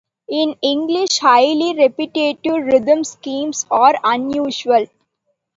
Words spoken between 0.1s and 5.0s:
In English, highly repetitive rhyme schemes are unusual.